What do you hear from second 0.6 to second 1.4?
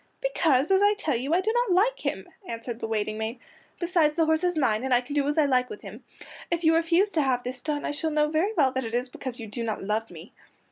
as I tell you,